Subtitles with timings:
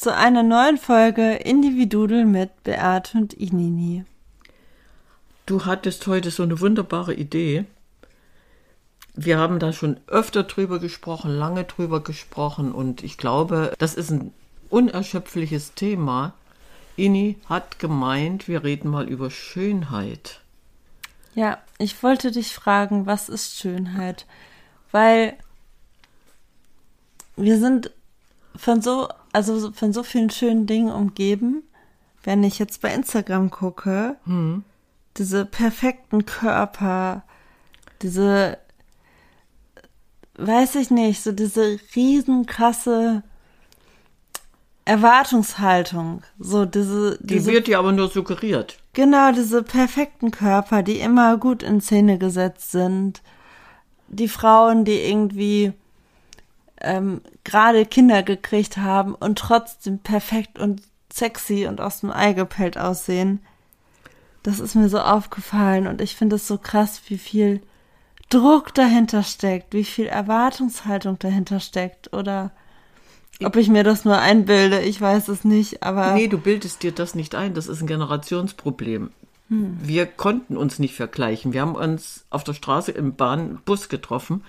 [0.00, 4.06] zu einer neuen Folge Individudel mit Beate und Inini.
[5.44, 7.66] Du hattest heute so eine wunderbare Idee.
[9.14, 14.10] Wir haben da schon öfter drüber gesprochen, lange drüber gesprochen und ich glaube, das ist
[14.10, 14.32] ein
[14.70, 16.32] unerschöpfliches Thema.
[16.96, 20.40] Ini hat gemeint, wir reden mal über Schönheit.
[21.34, 24.24] Ja, ich wollte dich fragen, was ist Schönheit?
[24.92, 25.36] Weil
[27.36, 27.90] wir sind
[28.56, 31.62] von so also von so vielen schönen Dingen umgeben.
[32.22, 34.64] Wenn ich jetzt bei Instagram gucke, hm.
[35.16, 37.22] diese perfekten Körper,
[38.02, 38.58] diese,
[40.34, 43.22] weiß ich nicht, so diese riesenkrasse
[44.84, 47.46] Erwartungshaltung, so diese, diese.
[47.46, 48.78] Die wird dir aber nur suggeriert.
[48.92, 53.22] Genau, diese perfekten Körper, die immer gut in Szene gesetzt sind.
[54.08, 55.72] Die Frauen, die irgendwie
[56.80, 62.78] ähm, gerade Kinder gekriegt haben und trotzdem perfekt und sexy und aus dem Ei gepellt
[62.78, 63.40] aussehen.
[64.42, 67.60] Das ist mir so aufgefallen und ich finde es so krass, wie viel
[68.30, 72.52] Druck dahinter steckt, wie viel Erwartungshaltung dahinter steckt oder
[73.42, 76.12] ob ich mir das nur einbilde, ich weiß es nicht, aber.
[76.12, 79.10] Nee, du bildest dir das nicht ein, das ist ein Generationsproblem.
[79.48, 79.78] Hm.
[79.82, 81.52] Wir konnten uns nicht vergleichen.
[81.52, 84.44] Wir haben uns auf der Straße im Bahnbus getroffen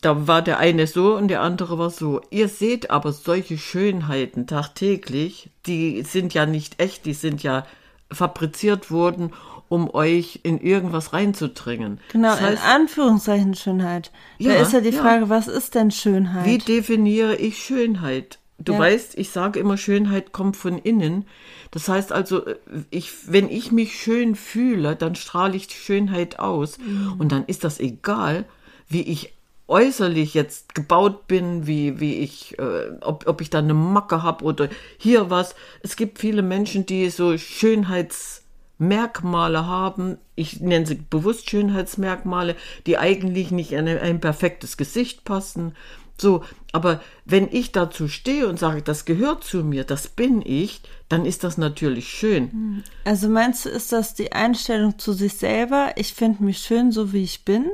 [0.00, 2.20] da war der eine so und der andere war so.
[2.30, 7.66] Ihr seht aber solche Schönheiten tagtäglich, die sind ja nicht echt, die sind ja
[8.10, 9.32] fabriziert worden,
[9.68, 12.00] um euch in irgendwas reinzudringen.
[12.10, 14.10] Genau, das heißt, in Anführungszeichen Schönheit.
[14.38, 15.28] Da ja, ist ja die Frage, ja.
[15.28, 16.44] was ist denn Schönheit?
[16.44, 18.40] Wie definiere ich Schönheit?
[18.58, 18.78] Du ja.
[18.78, 21.24] weißt, ich sage immer, Schönheit kommt von innen.
[21.70, 22.42] Das heißt also,
[22.90, 26.78] ich, wenn ich mich schön fühle, dann strahle ich Schönheit aus.
[26.78, 27.14] Mhm.
[27.18, 28.44] Und dann ist das egal,
[28.88, 29.32] wie ich
[29.70, 34.44] äußerlich jetzt gebaut bin, wie, wie ich, äh, ob, ob ich da eine Macke habe
[34.44, 35.54] oder hier was.
[35.82, 40.18] Es gibt viele Menschen, die so Schönheitsmerkmale haben.
[40.34, 45.74] Ich nenne sie bewusst Schönheitsmerkmale, die eigentlich nicht in ein perfektes Gesicht passen.
[46.18, 50.82] So, aber wenn ich dazu stehe und sage, das gehört zu mir, das bin ich,
[51.08, 52.52] dann ist das natürlich schön.
[52.52, 52.82] Hm.
[53.04, 55.92] Also meinst du, ist das die Einstellung zu sich selber?
[55.96, 57.70] Ich finde mich schön, so wie ich bin?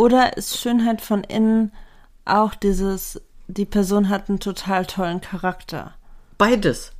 [0.00, 1.72] Oder ist Schönheit von innen
[2.24, 5.94] auch dieses, die Person hat einen total tollen Charakter?
[6.38, 6.92] Beides.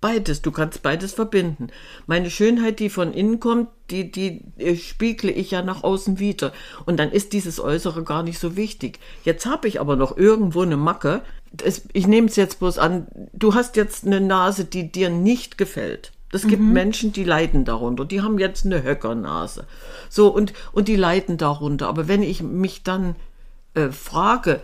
[0.00, 0.40] Beides.
[0.40, 1.70] Du kannst beides verbinden.
[2.06, 6.52] Meine Schönheit, die von innen kommt, die, die äh, spiegle ich ja nach außen wieder.
[6.86, 9.00] Und dann ist dieses Äußere gar nicht so wichtig.
[9.24, 11.22] Jetzt habe ich aber noch irgendwo eine Macke.
[11.52, 15.58] Das, ich nehme es jetzt bloß an, du hast jetzt eine Nase, die dir nicht
[15.58, 16.12] gefällt.
[16.34, 16.72] Es gibt mhm.
[16.72, 18.04] Menschen, die leiden darunter.
[18.04, 19.64] Die haben jetzt eine Höckernase.
[20.08, 21.88] So, und, und die leiden darunter.
[21.88, 23.14] Aber wenn ich mich dann
[23.74, 24.60] äh, frage,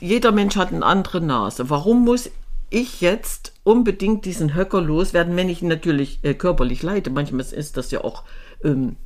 [0.00, 1.70] jeder Mensch hat eine andere Nase.
[1.70, 2.30] Warum muss
[2.70, 7.10] ich jetzt unbedingt diesen Höcker loswerden, wenn ich natürlich äh, körperlich leide?
[7.10, 8.24] Manchmal ist das ja auch
[8.64, 8.96] ähm,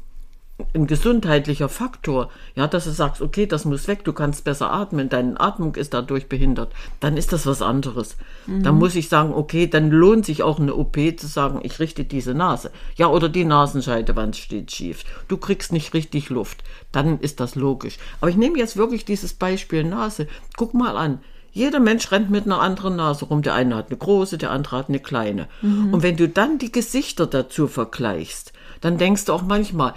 [0.72, 5.10] ein gesundheitlicher Faktor, ja, dass du sagst, okay, das muss weg, du kannst besser atmen,
[5.10, 8.16] deine Atmung ist dadurch behindert, dann ist das was anderes.
[8.46, 8.62] Mhm.
[8.62, 12.04] Dann muss ich sagen, okay, dann lohnt sich auch eine OP zu sagen, ich richte
[12.04, 12.70] diese Nase.
[12.96, 15.04] Ja, oder die Nasenscheidewand steht schief.
[15.28, 16.64] Du kriegst nicht richtig Luft.
[16.90, 17.98] Dann ist das logisch.
[18.20, 20.26] Aber ich nehme jetzt wirklich dieses Beispiel Nase.
[20.56, 21.20] Guck mal an.
[21.52, 23.42] Jeder Mensch rennt mit einer anderen Nase rum.
[23.42, 25.48] Der eine hat eine große, der andere hat eine kleine.
[25.60, 25.92] Mhm.
[25.92, 29.94] Und wenn du dann die Gesichter dazu vergleichst, dann denkst du auch manchmal,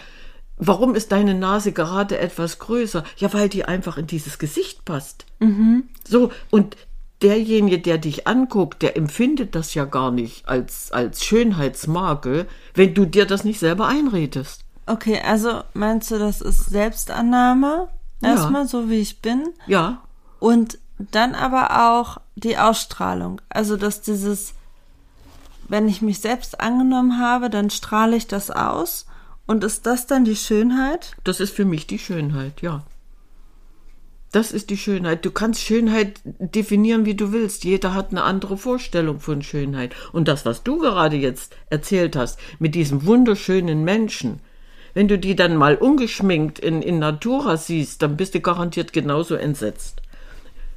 [0.61, 3.05] Warum ist deine Nase gerade etwas größer?
[3.15, 5.25] Ja, weil die einfach in dieses Gesicht passt.
[5.39, 5.87] Mhm.
[6.05, 6.75] So, und
[7.21, 13.05] derjenige, der dich anguckt, der empfindet das ja gar nicht als, als Schönheitsmakel, wenn du
[13.05, 14.65] dir das nicht selber einredest.
[14.85, 17.87] Okay, also meinst du, das ist Selbstannahme?
[18.21, 18.67] Erstmal ja.
[18.67, 19.53] so wie ich bin?
[19.65, 20.01] Ja.
[20.39, 23.39] Und dann aber auch die Ausstrahlung.
[23.47, 24.55] Also, dass dieses,
[25.69, 29.05] wenn ich mich selbst angenommen habe, dann strahle ich das aus
[29.49, 31.15] Und ist das dann die Schönheit?
[31.23, 32.83] Das ist für mich die Schönheit, ja.
[34.31, 35.25] Das ist die Schönheit.
[35.25, 37.63] Du kannst Schönheit definieren, wie du willst.
[37.63, 39.95] Jeder hat eine andere Vorstellung von Schönheit.
[40.11, 44.39] Und das, was du gerade jetzt erzählt hast, mit diesem wunderschönen Menschen,
[44.93, 49.33] wenn du die dann mal ungeschminkt in, in Natura siehst, dann bist du garantiert genauso
[49.33, 50.03] entsetzt.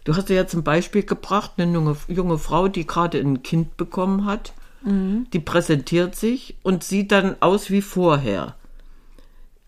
[0.04, 3.76] Du hast ja jetzt ein Beispiel gebracht, eine junge, junge Frau, die gerade ein Kind
[3.76, 5.26] bekommen hat, mhm.
[5.34, 8.56] die präsentiert sich und sieht dann aus wie vorher.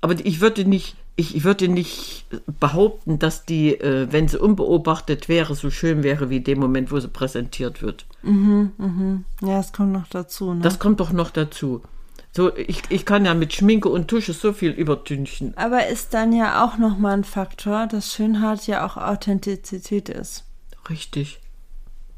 [0.04, 2.26] Aber ich würde nicht, ich würde nicht
[2.60, 7.00] behaupten, dass die, äh, wenn sie unbeobachtet wäre, so schön wäre wie dem Moment, wo
[7.00, 8.04] sie präsentiert wird.
[8.20, 9.24] Mhm, mhm.
[9.40, 10.52] Ja, das kommt noch dazu.
[10.52, 10.60] Ne?
[10.60, 11.80] Das kommt doch noch dazu.
[12.32, 15.56] So, ich, ich kann ja mit Schminke und Tusche so viel übertünchen.
[15.56, 20.44] Aber ist dann ja auch nochmal ein Faktor, dass Schönheit ja auch Authentizität ist.
[20.90, 21.40] Richtig.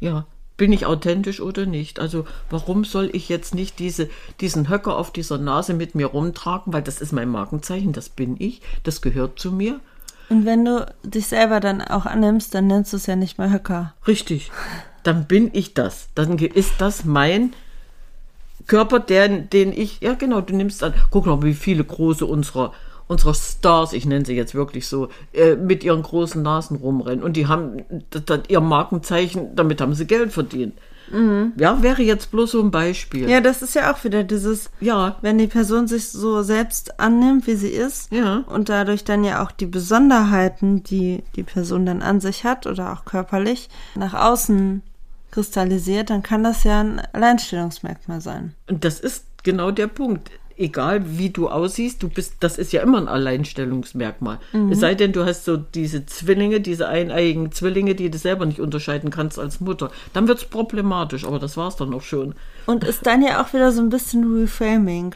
[0.01, 0.27] Ja.
[0.57, 2.01] Bin ich authentisch oder nicht?
[2.01, 4.09] Also, warum soll ich jetzt nicht diese,
[4.41, 6.73] diesen Höcker auf dieser Nase mit mir rumtragen?
[6.73, 9.81] Weil das ist mein Markenzeichen, das bin ich, das gehört zu mir.
[10.29, 13.53] Und wenn du dich selber dann auch annimmst, dann nennst du es ja nicht mehr
[13.53, 13.95] Höcker.
[14.07, 14.51] Richtig.
[15.03, 16.09] Dann bin ich das.
[16.15, 17.53] Dann ist das mein
[18.67, 22.73] Körper, den, den ich, ja genau, du nimmst an, guck mal, wie viele große unserer,
[23.09, 27.23] unserer Stars, ich nenne sie jetzt wirklich so, äh, mit ihren großen Nasen rumrennen.
[27.23, 30.75] Und die haben das, das, ihr Markenzeichen, damit haben sie Geld verdient.
[31.11, 31.53] Mhm.
[31.57, 33.29] Ja, wäre jetzt bloß so ein Beispiel.
[33.29, 37.47] Ja, das ist ja auch wieder dieses, ja, wenn die Person sich so selbst annimmt,
[37.47, 38.45] wie sie ist, ja.
[38.49, 42.93] und dadurch dann ja auch die Besonderheiten, die die Person dann an sich hat oder
[42.93, 44.83] auch körperlich, nach außen
[45.31, 48.55] kristallisiert, dann kann das ja ein Alleinstellungsmerkmal sein.
[48.69, 50.31] Und das ist genau der Punkt.
[50.59, 54.39] Egal wie du aussiehst, du bist, das ist ja immer ein Alleinstellungsmerkmal.
[54.53, 54.73] Mhm.
[54.73, 58.61] Es sei denn, du hast so diese Zwillinge, diese eineiigen Zwillinge, die du selber nicht
[58.61, 59.91] unterscheiden kannst als Mutter.
[60.15, 62.35] Dann wird es problematisch, aber das war es dann auch schon.
[62.65, 65.15] Und ist dann ja auch wieder so ein bisschen Reframing.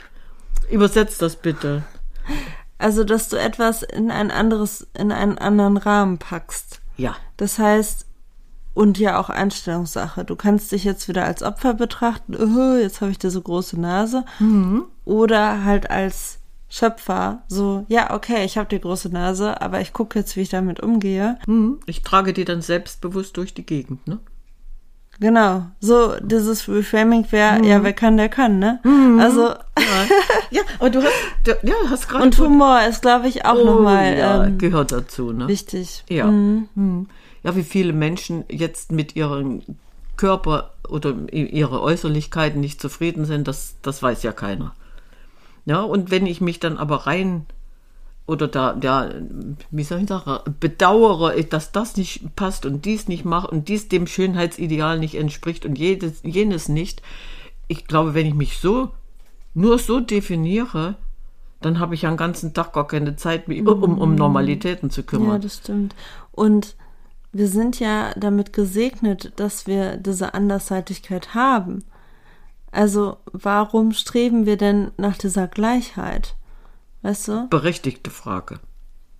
[0.71, 1.85] Übersetzt das bitte.
[2.77, 6.81] Also, dass du etwas in ein anderes, in einen anderen Rahmen packst.
[6.97, 7.17] Ja.
[7.39, 8.07] Das heißt,
[8.75, 10.25] und ja auch Einstellungssache.
[10.25, 14.25] Du kannst dich jetzt wieder als Opfer betrachten, oh, jetzt habe ich diese große Nase.
[14.39, 14.85] Mhm.
[15.11, 20.19] Oder halt als Schöpfer, so, ja, okay, ich habe die große Nase, aber ich gucke
[20.19, 21.37] jetzt, wie ich damit umgehe.
[21.47, 21.81] Mhm.
[21.87, 24.19] Ich trage die dann selbstbewusst durch die Gegend, ne?
[25.19, 27.65] Genau, so dieses Reframing wäre, mhm.
[27.65, 28.79] ja, wer kann, der kann, ne?
[28.85, 29.19] Mhm.
[29.19, 29.49] Also.
[29.49, 29.57] Ja.
[30.51, 31.13] ja, aber du hast,
[31.45, 32.25] du, ja, hast gerade.
[32.25, 34.17] Und Humor ist, glaube ich, auch oh, nochmal.
[34.17, 35.49] Ja, ähm, gehört dazu, ne?
[35.49, 36.05] Wichtig.
[36.09, 36.27] Ja.
[36.27, 36.69] Mhm.
[36.75, 37.09] mhm
[37.43, 39.63] ja, wie viele Menschen jetzt mit ihrem
[40.17, 44.75] Körper oder ihre Äußerlichkeiten nicht zufrieden sind, das, das weiß ja keiner.
[45.67, 47.47] Ja, und wenn ich mich dann aber rein
[48.27, 49.11] oder da, ja,
[49.71, 53.89] wie soll ich sagen, bedauere, dass das nicht passt und dies nicht macht und dies
[53.89, 57.03] dem Schönheitsideal nicht entspricht und jedes, jenes nicht.
[57.67, 58.91] Ich glaube, wenn ich mich so,
[59.55, 60.95] nur so definiere,
[61.61, 65.03] dann habe ich ja den ganzen Tag gar keine Zeit, mehr, um, um Normalitäten zu
[65.03, 65.33] kümmern.
[65.33, 65.95] Ja, das stimmt.
[66.31, 66.77] Und
[67.33, 71.85] wir sind ja damit gesegnet, dass wir diese Andersseitigkeit haben.
[72.73, 76.37] Also warum streben wir denn nach dieser Gleichheit?
[77.03, 77.49] Weißt du?
[77.49, 78.61] Berechtigte Frage.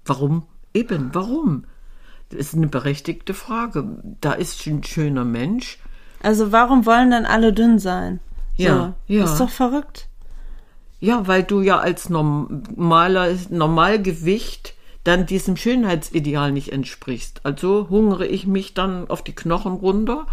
[0.05, 0.47] Warum?
[0.75, 1.65] Eben, warum?
[2.29, 3.85] Das ist eine berechtigte Frage.
[4.21, 5.79] Da ist ein schöner Mensch.
[6.23, 8.21] Also warum wollen dann alle dünn sein?
[8.57, 9.25] Ja, so, ja.
[9.25, 10.09] Ist doch verrückt.
[11.01, 17.41] Ja, weil du ja als normaler Normalgewicht dann diesem Schönheitsideal nicht entsprichst.
[17.45, 20.27] Also hungere ich mich dann auf die Knochen runter,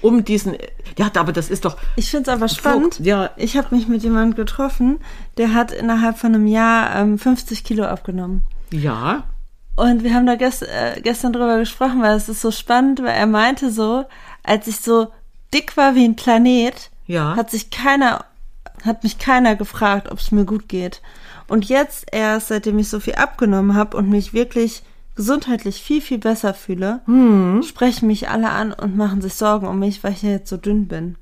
[0.00, 0.56] um diesen.
[0.96, 1.76] Ja, aber das ist doch.
[1.96, 3.00] Ich finde es aber spannend.
[3.00, 3.30] Ja.
[3.36, 4.98] Ich habe mich mit jemandem getroffen,
[5.36, 8.46] der hat innerhalb von einem Jahr ähm, 50 Kilo abgenommen.
[8.70, 9.24] Ja.
[9.76, 13.14] Und wir haben da gest äh, gestern drüber gesprochen, weil es ist so spannend, weil
[13.14, 14.04] er meinte so,
[14.42, 15.08] als ich so
[15.54, 17.36] dick war wie ein Planet, ja.
[17.36, 18.24] hat sich keiner,
[18.84, 21.00] hat mich keiner gefragt, ob es mir gut geht.
[21.46, 24.82] Und jetzt erst, seitdem ich so viel abgenommen habe und mich wirklich
[25.18, 27.64] gesundheitlich viel, viel besser fühle, hm.
[27.64, 30.56] sprechen mich alle an und machen sich Sorgen um mich, weil ich ja jetzt so
[30.56, 31.16] dünn bin.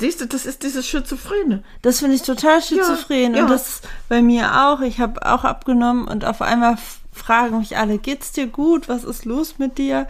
[0.00, 1.62] Siehst du, das ist dieses Schizophrene.
[1.82, 3.34] Das finde ich total schizophren.
[3.34, 3.44] Ja, ja.
[3.44, 4.80] Und das bei mir auch.
[4.80, 6.78] Ich habe auch abgenommen und auf einmal
[7.12, 8.88] fragen mich alle, geht's dir gut?
[8.88, 10.08] Was ist los mit dir?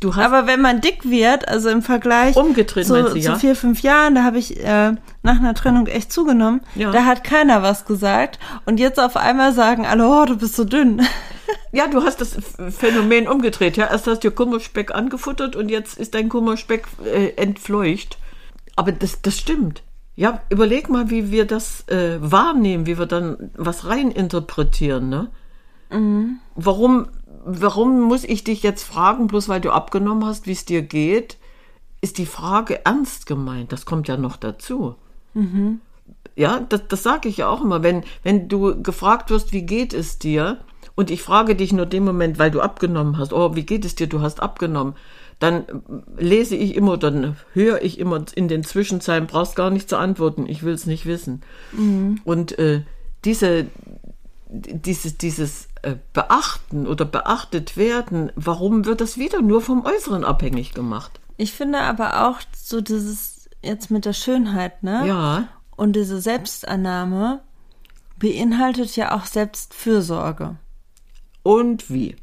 [0.00, 3.34] Du hast Aber wenn man dick wird, also im Vergleich umgedreht, zu, du, ja?
[3.34, 6.60] zu vier, fünf Jahren, da habe ich äh, nach einer Trennung echt zugenommen.
[6.74, 6.90] Ja.
[6.90, 8.38] Da hat keiner was gesagt.
[8.66, 11.02] Und jetzt auf einmal sagen alle, oh, du bist so dünn.
[11.72, 12.36] Ja, du hast das
[12.70, 13.76] Phänomen umgedreht.
[13.76, 18.16] Ja, erst hast du Kummerspeck angefuttert und jetzt ist dein Kummerspeck äh, entfleucht.
[18.76, 19.82] Aber das, das stimmt.
[20.16, 25.30] Ja, überleg mal, wie wir das äh, wahrnehmen, wie wir dann was reininterpretieren, ne?
[25.90, 26.38] Mhm.
[26.54, 27.08] Warum
[27.44, 31.38] warum muss ich dich jetzt fragen, bloß weil du abgenommen hast, wie es dir geht?
[32.00, 33.72] Ist die Frage ernst gemeint?
[33.72, 34.96] Das kommt ja noch dazu.
[35.34, 35.80] Mhm.
[36.36, 39.92] ja, das, das sage ich ja auch immer, wenn, wenn du gefragt wirst, wie geht
[39.92, 40.58] es dir,
[40.94, 43.96] und ich frage dich nur den Moment, weil du abgenommen hast, oh, wie geht es
[43.96, 44.94] dir, du hast abgenommen,
[45.40, 45.64] dann
[46.16, 50.46] lese ich immer, dann höre ich immer in den Zwischenzeilen, brauchst gar nicht zu antworten,
[50.46, 51.42] ich will es nicht wissen.
[51.72, 52.20] Mhm.
[52.24, 52.82] Und äh,
[53.24, 53.66] diese,
[54.48, 55.68] dieses, dieses
[56.12, 61.20] Beachten oder beachtet werden, warum wird das wieder nur vom Äußeren abhängig gemacht?
[61.36, 65.06] Ich finde aber auch so dieses jetzt mit der Schönheit, ne?
[65.06, 65.48] Ja.
[65.76, 67.42] Und diese Selbstannahme
[68.16, 70.56] beinhaltet ja auch Selbstfürsorge.
[71.42, 72.16] Und wie?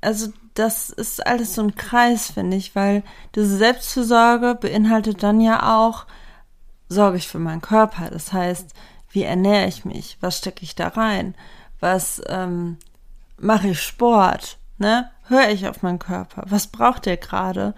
[0.00, 5.78] Also das ist alles so ein Kreis, finde ich, weil diese Selbstfürsorge beinhaltet dann ja
[5.78, 6.06] auch,
[6.88, 8.10] sorge ich für meinen Körper.
[8.10, 8.74] Das heißt,
[9.10, 10.18] wie ernähre ich mich?
[10.20, 11.34] Was stecke ich da rein?
[11.80, 12.78] Was ähm,
[13.38, 14.58] mache ich Sport?
[14.78, 15.10] Ne?
[15.24, 16.44] Höre ich auf meinen Körper?
[16.48, 17.74] Was braucht der gerade?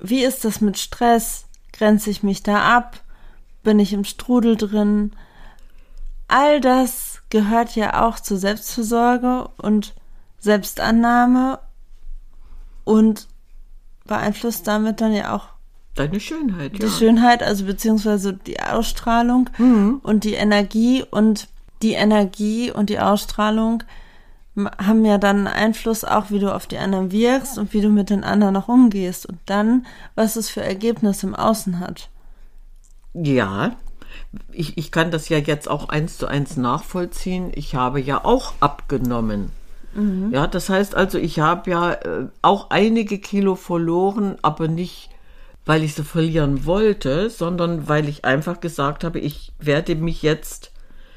[0.00, 1.46] Wie ist das mit Stress?
[1.72, 3.00] Grenze ich mich da ab?
[3.62, 5.12] Bin ich im Strudel drin?
[6.28, 9.94] All das gehört ja auch zur Selbstfürsorge und
[10.38, 11.58] Selbstannahme
[12.84, 13.28] und
[14.06, 15.48] beeinflusst damit dann ja auch
[15.94, 16.78] deine Schönheit.
[16.78, 16.90] Die ja.
[16.90, 20.00] Schönheit, also beziehungsweise die Ausstrahlung mhm.
[20.02, 21.48] und die Energie und
[21.82, 23.82] die Energie und die Ausstrahlung
[24.56, 28.10] haben ja dann Einfluss auch, wie du auf die anderen wirkst und wie du mit
[28.10, 32.08] den anderen auch umgehst und dann, was es für Ergebnisse im Außen hat.
[33.14, 33.76] Ja,
[34.52, 37.52] ich, ich kann das ja jetzt auch eins zu eins nachvollziehen.
[37.54, 39.50] Ich habe ja auch abgenommen.
[39.94, 40.30] Mhm.
[40.32, 45.10] Ja, das heißt also, ich habe ja äh, auch einige Kilo verloren, aber nicht,
[45.64, 50.72] weil ich sie verlieren wollte, sondern weil ich einfach gesagt habe, ich werde mich jetzt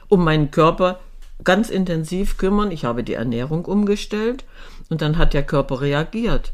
[0.08, 1.00] um meinen Körper
[1.44, 2.72] ganz intensiv kümmern.
[2.72, 4.46] Ich habe die Ernährung umgestellt
[4.90, 6.54] und dann hat der Körper reagiert.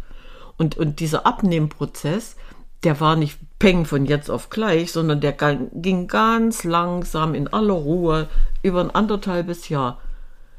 [0.58, 2.36] Und, und dieser Abnehmprozess,
[2.84, 7.74] der war nicht peng von jetzt auf gleich, sondern der ging ganz langsam in aller
[7.74, 8.28] Ruhe
[8.62, 10.00] über ein anderthalbes Jahr.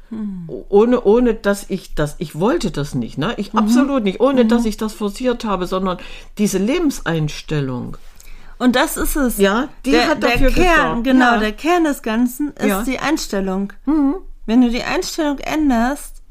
[0.09, 0.49] Hm.
[0.69, 3.33] Ohne, ohne dass ich das, ich wollte das nicht, ne?
[3.37, 3.59] Ich mhm.
[3.59, 4.49] absolut nicht, ohne mhm.
[4.49, 5.97] dass ich das forciert habe, sondern
[6.37, 7.97] diese Lebenseinstellung.
[8.61, 9.39] Und das ist es.
[9.39, 11.03] Ja, die der, hat dafür der Kern, gesorgt.
[11.05, 11.37] Genau, ja.
[11.37, 12.83] der Kern des Ganzen ist ja.
[12.83, 13.73] die Einstellung.
[13.87, 14.17] Mhm.
[14.45, 16.21] Wenn du die Einstellung änderst,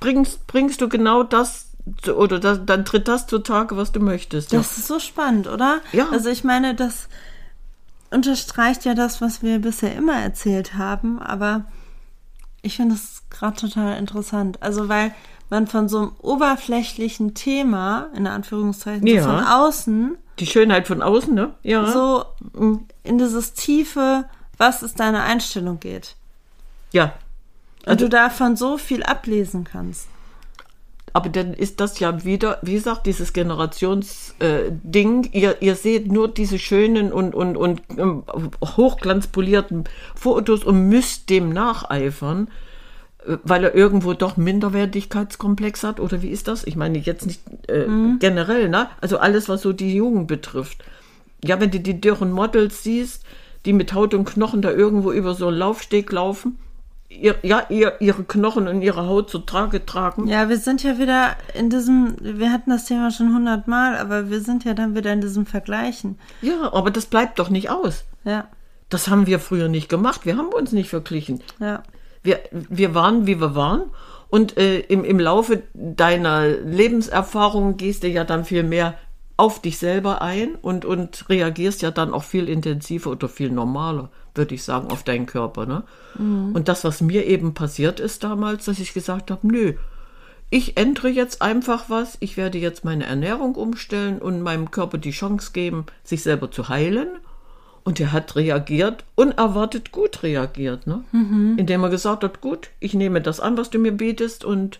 [0.00, 1.68] bringst, bringst du genau das
[2.16, 4.54] oder das, dann tritt das zutage, was du möchtest.
[4.54, 4.78] Das ja.
[4.78, 5.80] ist so spannend, oder?
[5.92, 6.08] Ja.
[6.10, 7.10] Also ich meine, das
[8.10, 11.66] unterstreicht ja das, was wir bisher immer erzählt haben, aber
[12.62, 14.62] ich finde es gerade total interessant.
[14.62, 15.14] Also weil
[15.50, 19.22] man von so einem oberflächlichen Thema, in Anführungszeichen, ja.
[19.22, 20.18] so von außen.
[20.38, 21.54] Die Schönheit von außen, ne?
[21.62, 21.90] Ja.
[21.90, 22.86] So mhm.
[23.04, 24.24] in dieses tiefe,
[24.56, 26.16] was ist deine Einstellung geht.
[26.92, 27.14] Ja.
[27.84, 30.08] Also, Und du davon so viel ablesen kannst.
[31.14, 35.24] Aber dann ist das ja wieder, wie gesagt, dieses Generationsding.
[35.24, 38.22] Äh, ihr, ihr seht nur diese schönen und, und, und ähm,
[38.64, 39.84] hochglanzpolierten
[40.14, 42.48] Fotos und müsst dem nacheifern,
[43.44, 46.00] weil er irgendwo doch Minderwertigkeitskomplex hat.
[46.00, 46.64] Oder wie ist das?
[46.64, 48.18] Ich meine jetzt nicht äh, mhm.
[48.18, 48.88] generell, ne?
[49.00, 50.84] Also alles, was so die Jugend betrifft.
[51.44, 53.24] Ja, wenn du die dürren Models siehst,
[53.64, 56.58] die mit Haut und Knochen da irgendwo über so einen Laufsteg laufen
[57.20, 60.26] ihr, ja, ihr, ihre Knochen und ihre Haut zu Trage tragen.
[60.26, 64.40] Ja, wir sind ja wieder in diesem, wir hatten das Thema schon hundertmal, aber wir
[64.40, 66.18] sind ja dann wieder in diesem Vergleichen.
[66.40, 68.04] Ja, aber das bleibt doch nicht aus.
[68.24, 68.48] Ja.
[68.88, 70.26] Das haben wir früher nicht gemacht.
[70.26, 71.42] Wir haben uns nicht verglichen.
[71.60, 71.82] Ja.
[72.22, 73.84] Wir, wir waren, wie wir waren.
[74.28, 78.94] Und äh, im, im Laufe deiner Lebenserfahrung gehst du ja dann viel mehr
[79.36, 84.10] auf dich selber ein und, und reagierst ja dann auch viel intensiver oder viel normaler
[84.34, 85.66] würde ich sagen, auf deinen Körper.
[85.66, 85.84] Ne?
[86.18, 86.52] Mhm.
[86.54, 89.74] Und das, was mir eben passiert ist damals, dass ich gesagt habe, nö,
[90.50, 95.10] ich ändere jetzt einfach was, ich werde jetzt meine Ernährung umstellen und meinem Körper die
[95.10, 97.08] Chance geben, sich selber zu heilen.
[97.84, 101.02] Und er hat reagiert, unerwartet gut reagiert, ne?
[101.10, 101.56] Mhm.
[101.58, 104.78] indem er gesagt hat, gut, ich nehme das an, was du mir bietest und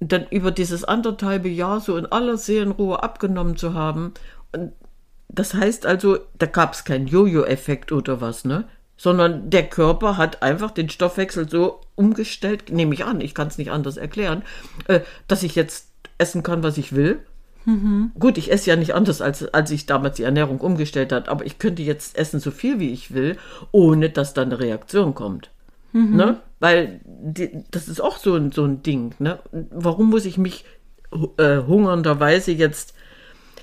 [0.00, 4.14] dann über dieses anderthalbe Jahr so in aller Seelenruhe abgenommen zu haben.
[4.52, 4.72] Und
[5.28, 8.64] das heißt also, da gab es keinen Jojo-Effekt oder was, ne?
[8.96, 13.58] Sondern der Körper hat einfach den Stoffwechsel so umgestellt, nehme ich an, ich kann es
[13.58, 14.42] nicht anders erklären,
[14.86, 17.20] äh, dass ich jetzt essen kann, was ich will.
[17.66, 18.12] Mhm.
[18.18, 21.44] Gut, ich esse ja nicht anders, als, als ich damals die Ernährung umgestellt hat, aber
[21.44, 23.36] ich könnte jetzt essen so viel, wie ich will,
[23.72, 25.50] ohne dass dann eine Reaktion kommt.
[25.92, 26.16] Mhm.
[26.16, 26.40] Ne?
[26.60, 29.14] Weil die, das ist auch so ein, so ein Ding.
[29.18, 29.40] Ne?
[29.70, 30.64] Warum muss ich mich
[31.38, 32.94] äh, hungernderweise jetzt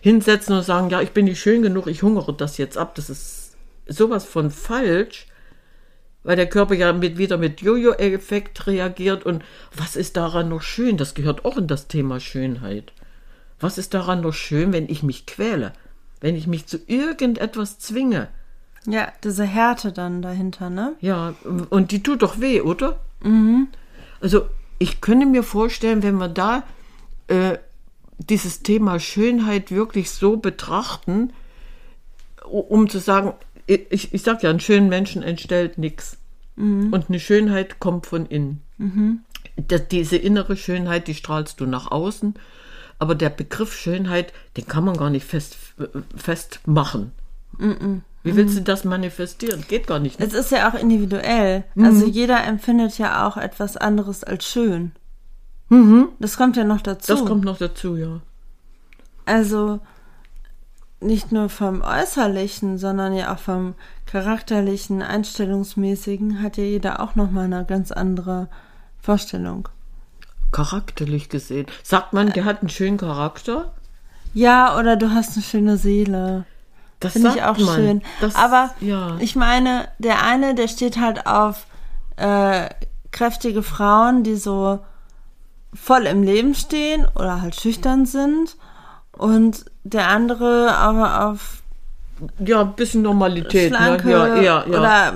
[0.02, 2.96] hinsetzen und sagen, ja, ich bin nicht schön genug, ich hungere das jetzt ab.
[2.96, 3.56] Das ist
[3.88, 5.28] sowas von falsch,
[6.24, 9.26] weil der Körper ja mit, wieder mit Jojo-Effekt reagiert.
[9.26, 9.44] Und
[9.74, 10.98] was ist daran noch schön?
[10.98, 12.92] Das gehört auch in das Thema Schönheit.
[13.60, 15.74] Was ist daran noch schön, wenn ich mich quäle?
[16.20, 18.30] Wenn ich mich zu irgendetwas zwinge?
[18.86, 20.96] Ja, diese Härte dann dahinter, ne?
[21.00, 21.36] Ja,
[21.70, 23.00] und die tut doch weh, oder?
[23.22, 23.68] Mhm.
[24.20, 24.48] Also
[24.80, 26.64] ich könnte mir vorstellen, wenn wir da
[27.28, 27.58] äh,
[28.18, 31.32] dieses Thema Schönheit wirklich so betrachten,
[32.44, 33.34] um zu sagen,
[33.66, 36.18] ich, ich sag ja, einen schönen Menschen entstellt nichts.
[36.56, 36.92] Mhm.
[36.92, 38.62] Und eine Schönheit kommt von innen.
[38.78, 39.20] Mhm.
[39.56, 42.36] Das, diese innere Schönheit, die strahlst du nach außen.
[43.04, 45.58] Aber der Begriff Schönheit, den kann man gar nicht fest,
[46.16, 47.12] festmachen.
[47.58, 48.02] Mhm.
[48.24, 49.66] Wie willst du das manifestieren?
[49.68, 50.22] Geht gar nicht.
[50.22, 50.26] Ne?
[50.26, 51.66] Es ist ja auch individuell.
[51.76, 51.84] Mhm.
[51.84, 54.94] Also jeder empfindet ja auch etwas anderes als schön.
[55.68, 56.08] Mhm.
[56.20, 57.12] Das kommt ja noch dazu.
[57.12, 58.22] Das kommt noch dazu, ja.
[59.26, 59.82] Also
[61.02, 67.48] nicht nur vom Äußerlichen, sondern ja auch vom charakterlichen, einstellungsmäßigen hat ja jeder auch nochmal
[67.52, 68.48] eine ganz andere
[69.02, 69.68] Vorstellung.
[70.54, 71.68] Charakterlich gesehen.
[71.84, 73.74] Sagt man, der hat einen schönen Charakter?
[74.34, 76.46] Ja, oder du hast eine schöne Seele.
[77.02, 77.76] Das finde ich auch man.
[77.76, 78.02] schön.
[78.22, 79.18] Das, Aber ja.
[79.20, 81.66] ich meine, der eine, der steht halt auf
[82.16, 82.70] äh,
[83.12, 84.80] kräftige Frauen, die so
[85.74, 88.56] voll im Leben stehen oder halt schüchtern sind.
[89.12, 91.64] Und der andere aber auf
[92.40, 93.78] ja, ein bisschen Normalität, ne?
[93.78, 94.14] schlanke, ne?
[94.14, 94.80] ja, ja, ja.
[94.80, 95.14] oder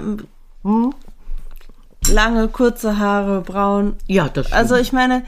[0.63, 0.93] hm?
[2.09, 3.95] Lange, kurze Haare, braun.
[4.07, 4.59] Ja, das stimmt.
[4.59, 5.23] Also ich meine,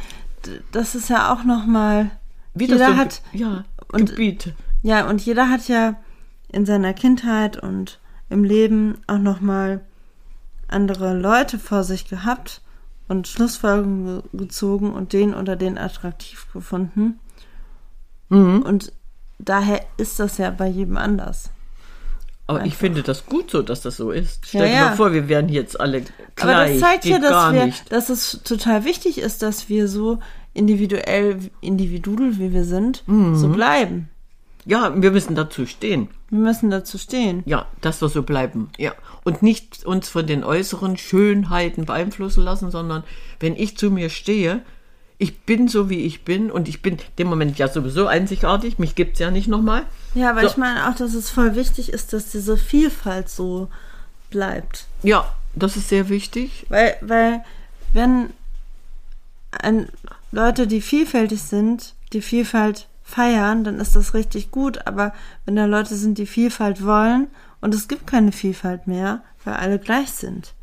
[0.72, 2.12] das ist ja auch nochmal.
[2.54, 4.54] Wie jeder das so hat ja, und, Gebiet.
[4.82, 5.96] Ja, und jeder hat ja
[6.52, 9.82] in seiner Kindheit und im Leben auch nochmal
[10.68, 12.62] andere Leute vor sich gehabt
[13.08, 17.20] und Schlussfolgerungen gezogen und den oder den attraktiv gefunden.
[18.30, 18.62] Mhm.
[18.62, 18.94] Und
[19.40, 21.50] daher ist das ja bei jedem anders.
[22.50, 22.74] Aber Einfach.
[22.74, 24.48] ich finde das gut so, dass das so ist.
[24.48, 24.86] Stell ja, dir ja.
[24.86, 26.56] mal vor, wir wären jetzt alle gleich.
[26.56, 30.18] Aber das zeigt ja, dass, wir, dass es total wichtig ist, dass wir so
[30.56, 33.36] individuell, individuell wie wir sind, mhm.
[33.36, 34.10] so bleiben.
[34.66, 36.10] Ja, wir müssen dazu stehen.
[36.32, 37.44] Wir müssen dazu stehen.
[37.46, 38.72] Ja, dass wir so bleiben.
[38.80, 38.94] Ja.
[39.24, 43.04] Und nicht uns von den äußeren Schönheiten beeinflussen lassen, sondern
[43.40, 44.64] wenn ich zu mir stehe,
[45.22, 48.96] ich bin so, wie ich bin und ich bin dem Moment ja sowieso einzigartig, mich
[48.96, 49.84] gibt es ja nicht nochmal.
[50.16, 50.48] Ja, aber so.
[50.48, 53.68] ich meine auch, dass es voll wichtig ist, dass diese Vielfalt so
[54.30, 54.88] bleibt.
[55.04, 56.66] Ja, das ist sehr wichtig.
[56.70, 57.44] Weil, weil
[57.92, 58.30] wenn
[59.52, 59.90] ein,
[60.32, 64.88] Leute, die vielfältig sind, die Vielfalt feiern, dann ist das richtig gut.
[64.88, 67.28] Aber wenn da Leute sind, die Vielfalt wollen
[67.60, 70.54] und es gibt keine Vielfalt mehr, weil alle gleich sind,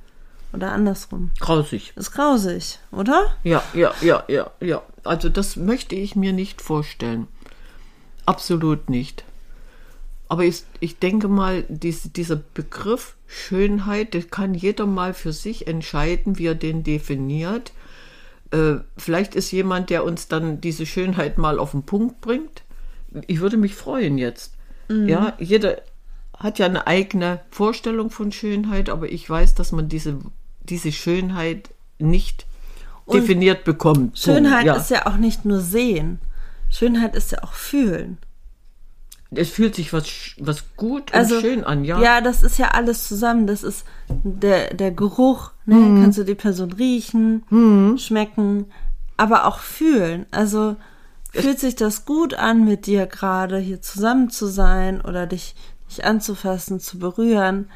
[0.57, 1.31] oder andersrum.
[1.39, 1.93] Grausig.
[1.97, 3.37] Ist grausig, oder?
[3.45, 4.83] Ja, ja, ja, ja, ja.
[5.05, 7.29] Also das möchte ich mir nicht vorstellen.
[8.25, 9.25] Absolut nicht.
[10.29, 15.69] Aber ich, ich denke mal, dies, dieser Begriff Schönheit, das kann jeder mal für sich
[15.69, 17.73] entscheiden, wie er den definiert.
[18.51, 22.63] Äh, vielleicht ist jemand, der uns dann diese Schönheit mal auf den Punkt bringt.
[23.27, 24.55] Ich würde mich freuen jetzt.
[24.89, 25.09] Mhm.
[25.09, 25.83] Ja, jeder
[26.37, 30.19] hat ja eine eigene Vorstellung von Schönheit, aber ich weiß, dass man diese
[30.71, 32.47] diese Schönheit nicht
[33.07, 34.19] und definiert bekommt.
[34.19, 34.75] Schönheit ja.
[34.75, 36.19] ist ja auch nicht nur sehen.
[36.69, 38.19] Schönheit ist ja auch fühlen.
[39.31, 40.07] Es fühlt sich was,
[40.39, 42.01] was gut also, und schön an, ja.
[42.01, 43.47] Ja, das ist ja alles zusammen.
[43.47, 45.75] Das ist der, der Geruch, ne?
[45.75, 46.03] Mhm.
[46.03, 47.99] Kannst du die Person riechen, mhm.
[47.99, 48.67] schmecken,
[49.17, 50.27] aber auch fühlen.
[50.31, 50.77] Also
[51.33, 55.55] fühlt sich das gut an, mit dir gerade hier zusammen zu sein oder dich,
[55.91, 57.69] dich anzufassen, zu berühren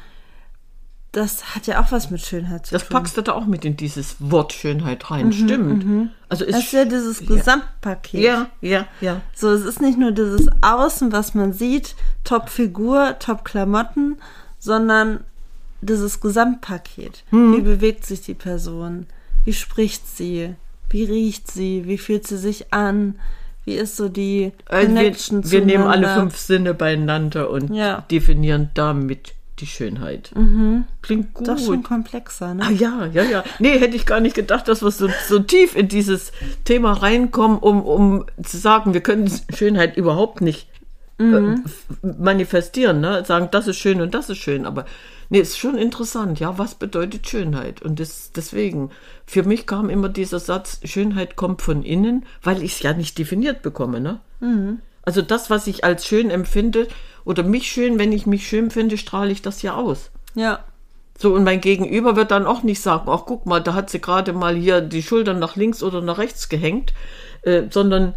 [1.11, 2.89] das hat ja auch was mit Schönheit zu das tun.
[2.89, 5.85] Das packst du da auch mit in dieses Wort Schönheit rein, mhm, stimmt.
[5.85, 6.09] Mhm.
[6.29, 8.21] Also ist, das ist ja dieses Gesamtpaket.
[8.21, 9.21] Ja, ja, ja.
[9.35, 14.17] So, es ist nicht nur dieses Außen, was man sieht, Top-Figur, Top-Klamotten,
[14.57, 15.21] sondern
[15.81, 17.23] dieses Gesamtpaket.
[17.31, 17.57] Mhm.
[17.57, 19.07] Wie bewegt sich die Person?
[19.43, 20.55] Wie spricht sie?
[20.89, 21.87] Wie riecht sie?
[21.87, 23.19] Wie fühlt sie sich an?
[23.65, 28.01] Wie ist so die Connection also wir, wir nehmen alle fünf Sinne beieinander und ja.
[28.09, 30.31] definieren damit die Schönheit.
[30.35, 30.85] Mhm.
[31.01, 31.47] Klingt gut.
[31.47, 32.63] Doch schon komplexer, ne?
[32.65, 33.43] Ah, ja, ja, ja.
[33.59, 36.31] Nee, hätte ich gar nicht gedacht, dass wir so, so tief in dieses
[36.65, 40.67] Thema reinkommen, um, um zu sagen, wir können Schönheit überhaupt nicht
[41.17, 41.63] mhm.
[42.03, 43.23] äh, manifestieren, ne?
[43.25, 44.65] Sagen, das ist schön und das ist schön.
[44.65, 44.85] Aber
[45.29, 47.81] nee, ist schon interessant, ja, was bedeutet Schönheit?
[47.81, 48.89] Und das, deswegen,
[49.25, 53.17] für mich kam immer dieser Satz, Schönheit kommt von innen, weil ich es ja nicht
[53.17, 54.19] definiert bekomme, ne?
[54.39, 54.79] Mhm.
[55.03, 56.87] Also das, was ich als schön empfinde,
[57.25, 60.11] oder mich schön, wenn ich mich schön finde, strahle ich das ja aus.
[60.35, 60.63] Ja.
[61.17, 64.01] So, und mein Gegenüber wird dann auch nicht sagen, ach guck mal, da hat sie
[64.01, 66.93] gerade mal hier die Schultern nach links oder nach rechts gehängt,
[67.43, 68.15] äh, sondern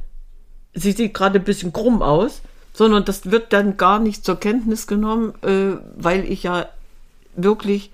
[0.73, 2.41] sie sieht gerade ein bisschen krumm aus,
[2.73, 6.67] sondern das wird dann gar nicht zur Kenntnis genommen, äh, weil ich ja
[7.37, 7.91] wirklich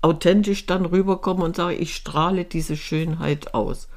[0.00, 3.88] authentisch dann rüberkomme und sage, ich strahle diese Schönheit aus.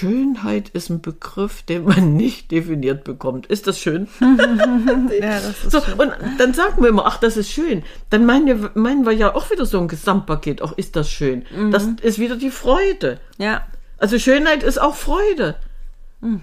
[0.00, 3.46] Schönheit ist ein Begriff, den man nicht definiert bekommt.
[3.46, 4.08] Ist das schön?
[4.20, 5.98] Ja, das ist So, schön.
[5.98, 7.82] und dann sagen wir immer, ach, das ist schön.
[8.08, 10.62] Dann meinen wir, meinen wir ja auch wieder so ein Gesamtpaket.
[10.62, 11.44] Ach, ist das schön.
[11.70, 11.96] Das Mhm.
[12.02, 13.18] ist wieder die Freude.
[13.38, 13.66] Ja,
[13.98, 15.56] Also Schönheit ist auch Freude.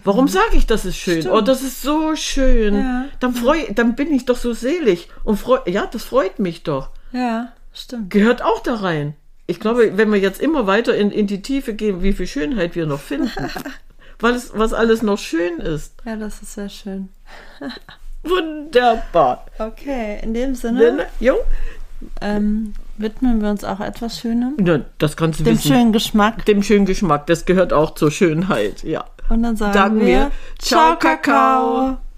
[0.03, 1.21] Warum sage ich, das ist schön?
[1.21, 1.35] Stimmt.
[1.35, 2.75] Oh, das ist so schön.
[2.75, 3.05] Ja.
[3.19, 6.89] Dann freu, dann bin ich doch so selig und freu, ja, das freut mich doch.
[7.11, 8.09] ja, stimmt.
[8.11, 9.15] Gehört auch da rein.
[9.47, 12.75] Ich glaube, wenn wir jetzt immer weiter in, in die Tiefe gehen, wie viel Schönheit
[12.75, 13.31] wir noch finden,
[14.19, 15.93] weil es, was alles noch schön ist.
[16.05, 17.09] Ja, das ist sehr schön.
[18.23, 19.45] Wunderbar.
[19.57, 21.05] Okay, in dem Ne, Sinne ne?
[21.19, 21.35] Jo?
[22.21, 24.55] ähm, widmen wir uns auch etwas Schönem.
[24.63, 25.67] Ja, das kannst du Dem wissen.
[25.71, 26.45] schönen Geschmack.
[26.45, 29.05] Dem schönen Geschmack, das gehört auch zur Schönheit, ja.
[29.29, 31.97] Und dann sagen Sagen wir, wir, Ciao, Kakao.